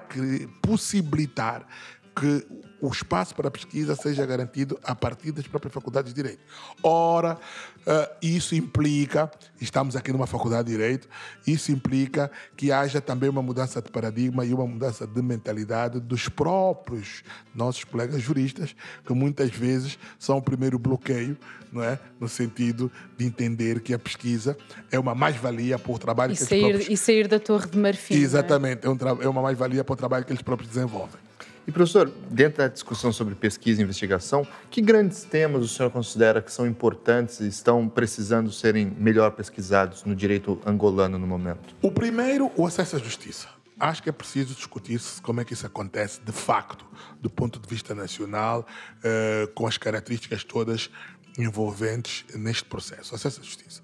[0.60, 1.66] possibilitar
[2.14, 2.46] que
[2.80, 6.42] o espaço para pesquisa seja garantido a partir das próprias faculdades de Direito.
[6.82, 7.38] Ora,
[7.86, 11.08] eh, isso implica, estamos aqui numa faculdade de Direito,
[11.46, 16.28] isso implica que haja também uma mudança de paradigma e uma mudança de mentalidade dos
[16.28, 17.22] próprios
[17.54, 21.38] nossos colegas juristas, que muitas vezes são o primeiro bloqueio,
[21.72, 21.98] não é?
[22.20, 24.56] no sentido de entender que a pesquisa
[24.92, 27.00] é uma mais-valia para o trabalho e que sair, eles próprios...
[27.00, 28.14] E sair da torre de marfim.
[28.14, 28.88] Exatamente, é?
[28.88, 31.23] é, um é uma mais-valia para o trabalho que eles próprios desenvolvem.
[31.66, 36.42] E, professor, dentro da discussão sobre pesquisa e investigação, que grandes temas o senhor considera
[36.42, 41.74] que são importantes e estão precisando serem melhor pesquisados no direito angolano no momento?
[41.80, 43.48] O primeiro, o acesso à justiça.
[43.80, 46.84] Acho que é preciso discutir como é que isso acontece de facto,
[47.20, 48.66] do ponto de vista nacional,
[49.02, 50.90] eh, com as características todas
[51.36, 53.82] envolventes neste processo, acesso à justiça.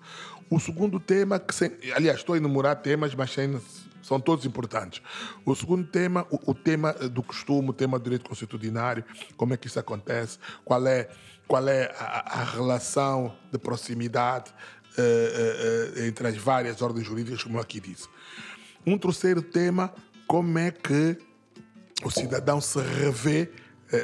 [0.49, 3.61] O segundo tema, que sem, aliás, estou a enumerar temas, mas sem
[4.03, 5.03] são todos importantes.
[5.45, 9.05] O segundo tema, o, o tema do costume, o tema do direito constitucionário,
[9.37, 11.09] como é que isso acontece, qual é,
[11.47, 14.51] qual é a, a relação de proximidade
[14.99, 18.09] uh, uh, entre as várias ordens jurídicas, como eu aqui disse.
[18.87, 19.93] Um terceiro tema,
[20.27, 21.19] como é que
[22.03, 23.51] o cidadão se revê,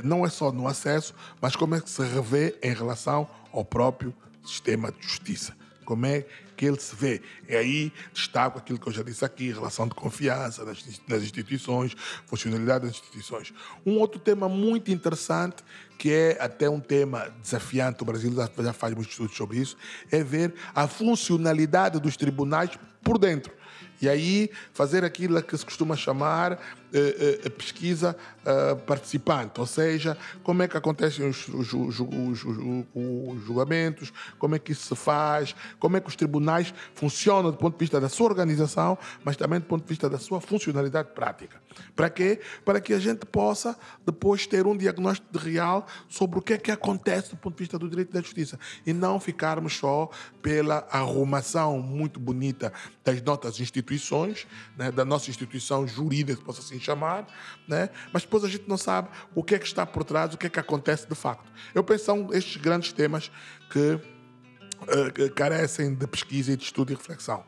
[0.05, 4.15] não é só no acesso, mas como é que se revê em relação ao próprio
[4.45, 5.57] sistema de justiça.
[5.87, 7.23] Como é que ele se vê.
[7.49, 11.95] E aí destaco aquilo que eu já disse aqui, relação de confiança nas, instituições,
[12.27, 13.53] funcionalidade das instituições.
[13.85, 15.63] Um outro tema muito interessante,
[15.99, 19.77] que é até um tema desafiante, o Brasil já faz muitos estudos sobre isso,
[20.11, 22.71] é ver a funcionalidade dos tribunais
[23.03, 23.53] por dentro.
[24.01, 26.59] E aí fazer aquilo que se costuma chamar
[26.99, 34.13] eh, pesquisa eh, participante, ou seja, como é que acontecem os, os, os, os, julgamentos,
[34.39, 37.81] como é que isso se faz, como é que os tribunais funcionam do ponto de
[37.81, 41.61] vista da sua organização, mas também do ponto de vista da sua funcionalidade prática.
[41.95, 42.41] Para quê?
[42.65, 46.71] Para que a gente possa depois ter um diagnóstico real sobre o que é que
[46.71, 50.09] acontece do ponto de vista do direito da justiça e não ficarmos só
[50.41, 52.73] pela arrumação muito bonita
[53.05, 57.27] das nossas instituições, né, da nossa instituição jurídica, possa assim chamar,
[57.67, 57.91] né?
[58.13, 60.47] mas depois a gente não sabe o que é que está por trás, o que
[60.47, 61.51] é que acontece de facto.
[61.75, 63.31] Eu penso que são estes grandes temas
[63.71, 67.45] que, uh, que carecem de pesquisa e de estudo e reflexão.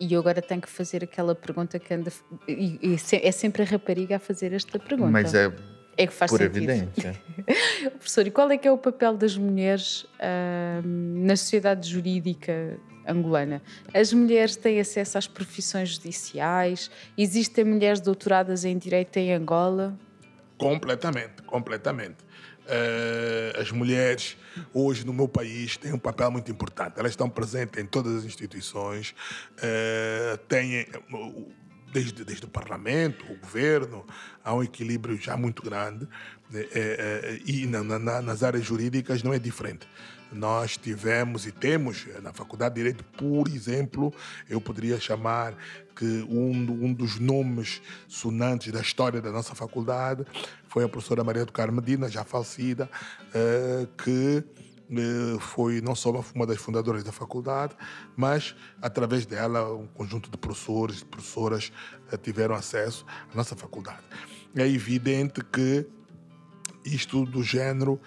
[0.00, 2.12] E eu agora tenho que fazer aquela pergunta que anda.
[2.48, 5.10] E, é sempre a rapariga a fazer esta pergunta.
[5.10, 5.52] Mas é,
[5.96, 6.56] é que faz por sentido.
[6.56, 7.20] evidência.
[7.98, 13.62] Professor, e qual é que é o papel das mulheres uh, na sociedade jurídica angolana.
[13.92, 16.90] As mulheres têm acesso às profissões judiciais?
[17.16, 19.98] Existem mulheres doutoradas em direito em Angola?
[20.58, 22.24] Completamente, completamente.
[22.64, 24.38] Uh, as mulheres
[24.72, 26.98] hoje no meu país têm um papel muito importante.
[26.98, 29.14] Elas estão presentes em todas as instituições,
[29.58, 30.86] uh, têm
[31.92, 34.06] desde, desde o parlamento, o governo,
[34.42, 36.08] há um equilíbrio já muito grande uh,
[37.44, 39.86] e na, na, nas áreas jurídicas não é diferente.
[40.34, 44.12] Nós tivemos e temos eh, na Faculdade de Direito, por exemplo,
[44.50, 45.54] eu poderia chamar
[45.94, 46.50] que um,
[46.84, 50.26] um dos nomes sonantes da história da nossa faculdade
[50.66, 52.90] foi a professora Maria do Carmo Medina, já falecida,
[53.28, 54.44] uh, que
[54.90, 57.76] uh, foi não só uma das fundadoras da faculdade,
[58.16, 61.72] mas através dela um conjunto de professores e professoras
[62.24, 64.02] tiveram acesso à nossa faculdade.
[64.56, 65.86] É evidente que
[66.84, 68.00] isto do género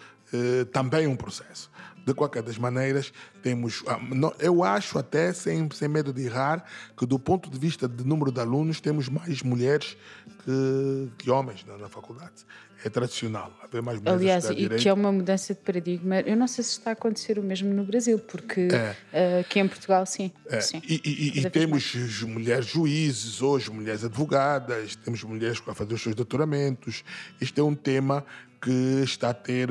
[0.72, 1.72] também é um processo.
[2.08, 3.12] De qualquer das maneiras,
[3.44, 3.84] temos.
[3.86, 4.00] Ah,
[4.40, 6.64] eu acho até, sem, sem medo de errar,
[6.96, 9.98] que do ponto de vista de número de alunos, temos mais mulheres
[10.46, 12.46] que, que homens na, na faculdade.
[12.86, 16.22] É tradicional haver mais mulheres Aliás, e que é uma mudança de paradigma.
[16.22, 19.38] Eu não sei se está a acontecer o mesmo no Brasil, porque é.
[19.38, 20.32] uh, aqui em Portugal, sim.
[20.48, 20.62] É.
[20.62, 20.82] sim.
[20.88, 22.22] E, e, e temos mais.
[22.22, 27.04] mulheres juízes hoje, mulheres advogadas, temos mulheres a fazer os seus doutoramentos.
[27.42, 28.24] Este é um tema
[28.62, 29.70] que está a ter.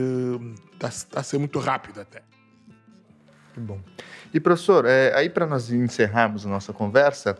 [0.72, 2.22] está, está a ser muito rápido até.
[3.55, 3.81] Que bom.
[4.33, 7.38] E professor, é, aí para nós encerrarmos a nossa conversa,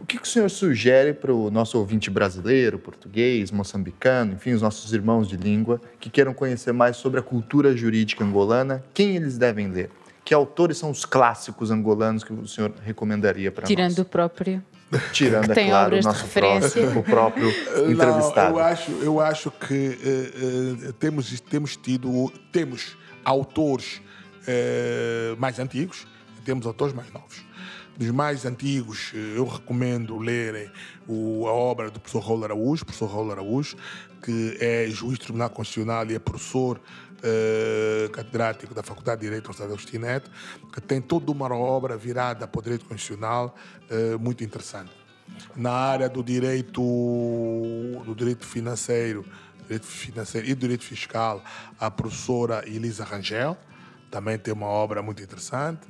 [0.00, 4.60] o que, que o senhor sugere para o nosso ouvinte brasileiro, português, moçambicano, enfim, os
[4.60, 8.84] nossos irmãos de língua, que queiram conhecer mais sobre a cultura jurídica angolana?
[8.92, 9.90] Quem eles devem ler?
[10.24, 13.68] Que autores são os clássicos angolanos que o senhor recomendaria para nós?
[13.68, 14.62] Tirando o próprio.
[15.12, 17.48] Tirando, é claro, o nosso próprio, o próprio
[17.90, 18.52] entrevistado.
[18.52, 19.98] Não, eu acho, eu acho que
[20.84, 24.00] uh, uh, temos, temos tido, temos autores
[24.42, 26.06] uh, mais antigos,
[26.44, 27.44] temos autores mais novos
[27.96, 30.70] dos mais antigos, eu recomendo lerem
[31.06, 33.76] o, a obra do professor Raul Araújo, professor Raul Araújo,
[34.22, 36.80] que é juiz do Tribunal Constitucional e é professor
[37.18, 40.30] uh, catedrático da Faculdade de Direito da Universidade Agostinho Neto,
[40.72, 43.54] que tem toda uma obra virada para o direito constitucional
[43.90, 44.90] uh, muito interessante.
[45.56, 46.82] Na área do direito,
[48.04, 49.24] do direito financeiro,
[49.62, 51.42] direito financeiro e direito fiscal,
[51.78, 53.56] a professora Elisa Rangel,
[54.10, 55.80] também tem uma obra muito interessante.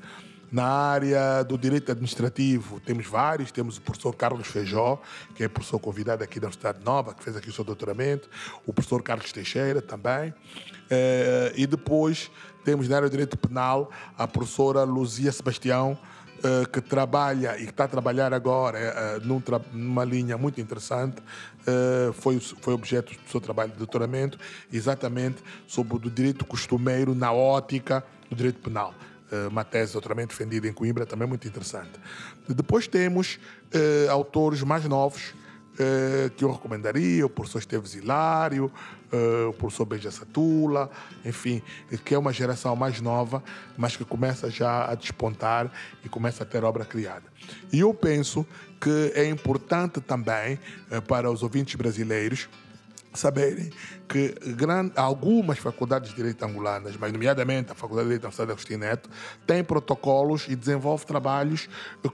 [0.51, 3.51] Na área do direito administrativo, temos vários.
[3.51, 5.01] Temos o professor Carlos Feijó,
[5.35, 8.29] que é professor convidado aqui da Universidade Nova, que fez aqui o seu doutoramento.
[8.67, 10.33] O professor Carlos Teixeira também.
[10.91, 12.31] Eh, e depois
[12.65, 15.99] temos na área do direito penal a professora Luzia Sebastião,
[16.43, 19.21] eh, que trabalha e que está a trabalhar agora eh,
[19.73, 21.23] numa linha muito interessante,
[22.17, 24.39] foi, foi objeto do seu trabalho de doutoramento,
[24.71, 28.93] exatamente sobre o direito costumeiro na ótica do direito penal.
[29.31, 31.93] Eh, uma tese de doutoramento defendida em Coimbra, também muito interessante.
[32.49, 33.39] Depois temos
[33.75, 38.71] uh, autores mais novos uh, que eu recomendaria, o professor Esteves Hilário,
[39.49, 40.91] o professor Beija Satula,
[41.25, 41.63] enfim,
[42.05, 43.45] que é uma geração mais nova,
[43.77, 45.71] mas que começa já a despontar
[46.05, 47.23] e começa a ter obra criada.
[47.73, 48.45] E eu penso
[48.81, 50.59] que é importante também
[51.07, 52.49] para os ouvintes brasileiros
[53.15, 53.71] saberem
[54.09, 58.53] que grande, algumas faculdades de direito angolanas, mas nomeadamente a Faculdade de Direito da Universidade
[58.53, 59.11] Agostinho Neto,
[59.47, 61.69] têm protocolos e desenvolve trabalhos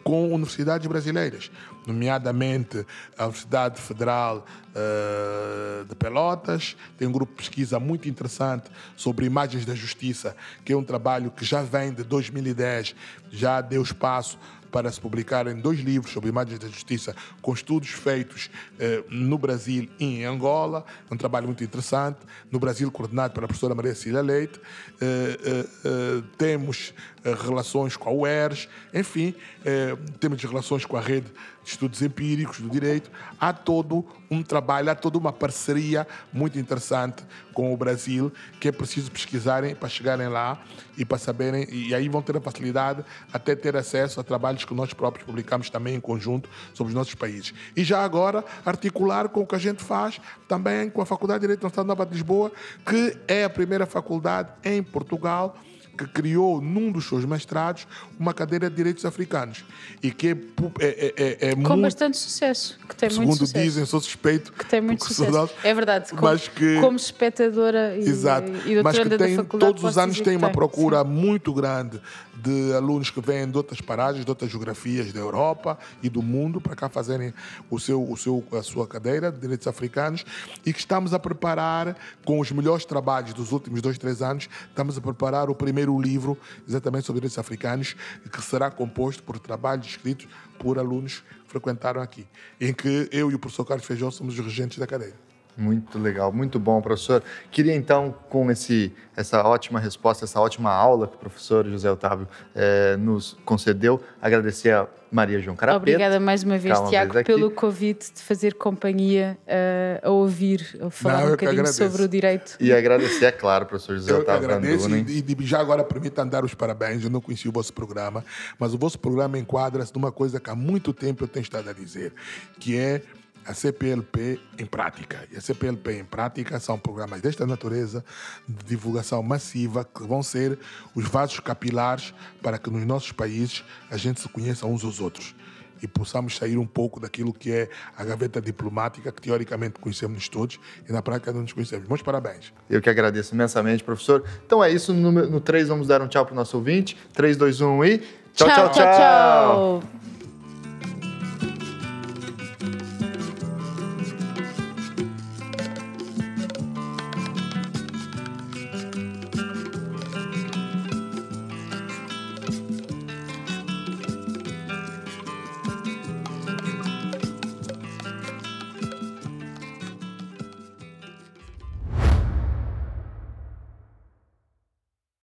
[0.05, 1.51] com universidades brasileiras,
[1.87, 2.87] nomeadamente
[3.19, 9.65] a Universidade Federal uh, de Pelotas, tem um grupo de pesquisa muito interessante sobre imagens
[9.65, 12.95] da justiça, que é um trabalho que já vem de 2010,
[13.31, 14.39] já deu espaço
[14.71, 19.89] para se publicarem dois livros sobre imagens da justiça com estudos feitos eh, no Brasil
[19.99, 20.85] e em Angola.
[21.11, 22.19] É um trabalho muito interessante.
[22.51, 24.61] No Brasil, coordenado pela professora Maria Cília Leite.
[25.01, 31.01] Eh, eh, eh temos eh, relações com a UERJ, enfim, eh, temos relações com a
[31.01, 31.27] rede
[31.60, 33.11] de estudos empíricos do direito.
[33.39, 38.73] Há todo um trabalho, há toda uma parceria muito interessante com o Brasil que é
[38.73, 40.61] preciso pesquisarem para chegarem lá
[40.97, 44.75] e para saberem, e aí vão ter a facilidade até ter acesso a trabalhos que
[44.75, 47.55] nós próprios publicamos também em conjunto sobre os nossos países.
[47.77, 51.43] E já agora articular com o que a gente faz também com a Faculdade de
[51.43, 52.53] Direito da Universidade Nova de Lisboa,
[52.87, 55.57] que é a primeira faculdade em Portugal
[55.97, 57.87] que criou num dos seus mestrados
[58.19, 59.65] uma cadeira de direitos africanos
[60.03, 60.35] e que é,
[60.81, 63.65] é, é, é com muito, bastante sucesso, que tem segundo muito sucesso.
[63.65, 65.51] dizem, sou suspeito que tem muito sucesso.
[65.63, 69.99] é verdade, como, mas que, como espectadora e, exato, e mas que tem, todos os
[69.99, 71.11] anos tem uma tem, procura sim.
[71.11, 72.01] muito grande
[72.41, 76.61] de alunos que vêm de outras paragens, de outras geografias da Europa e do mundo
[76.61, 77.35] para cá fazerem
[77.71, 80.25] o seu, o seu, a sua cadeira de direitos africanos
[80.65, 84.97] e que estamos a preparar com os melhores trabalhos dos últimos dois, três anos, estamos
[84.97, 87.97] a preparar o primeiro livro exatamente sobre direitos africanos
[88.31, 90.29] que será composto por trabalhos escritos
[90.59, 92.27] por alunos que frequentaram aqui,
[92.61, 95.30] em que eu e o professor Carlos Feijó somos os regentes da cadeira.
[95.61, 97.23] Muito legal, muito bom, professor.
[97.51, 102.27] Queria então, com esse, essa ótima resposta, essa ótima aula que o professor José Otávio
[102.55, 105.83] eh, nos concedeu, agradecer a Maria João Carapeta.
[105.83, 111.19] Obrigada mais uma vez, Tiago, pelo convite de fazer companhia uh, a ouvir, a falar
[111.19, 112.57] Não, um bocadinho sobre o direito.
[112.61, 114.49] E agradecer, é claro, professor José eu Otávio.
[114.49, 117.03] Eu agradeço e, e, já agora permita dar os parabéns.
[117.03, 118.25] Eu não conheci o vosso programa,
[118.59, 121.73] mas o vosso programa enquadra-se numa coisa que há muito tempo eu tenho estado a
[121.73, 122.13] dizer,
[122.59, 123.03] que é
[123.45, 125.27] a CPLP em prática.
[125.33, 128.05] E a CPLP em prática são programas desta natureza
[128.49, 130.59] de divulgação massiva que vão ser
[130.95, 135.35] os vasos capilares para que nos nossos países a gente se conheça uns aos outros
[135.83, 140.61] e possamos sair um pouco daquilo que é a gaveta diplomática, que teoricamente conhecemos todos
[140.89, 141.89] e na prática não nos conhecemos.
[141.89, 142.53] Muitos parabéns.
[142.69, 144.25] Eu que agradeço imensamente, professor.
[144.45, 144.93] Então é isso.
[144.93, 146.97] No, no 3, vamos dar um tchau para o nosso ouvinte.
[147.15, 147.99] 3, 2, 1 e.
[147.99, 148.47] tchau, tchau.
[148.49, 148.71] tchau.
[148.73, 149.83] tchau.
[149.83, 150.20] tchau.